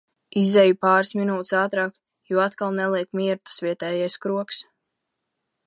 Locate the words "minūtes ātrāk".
1.17-1.93